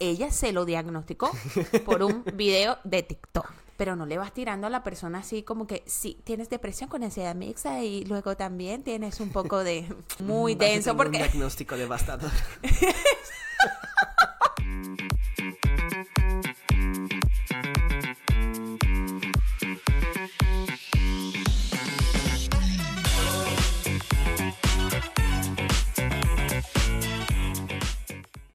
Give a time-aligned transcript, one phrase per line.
[0.00, 1.30] Ella se lo diagnosticó
[1.84, 3.50] por un video de TikTok.
[3.76, 7.02] Pero no le vas tirando a la persona así como que sí, tienes depresión con
[7.02, 9.86] ansiedad mixta y luego también tienes un poco de
[10.20, 12.30] muy denso porque Un diagnóstico devastador.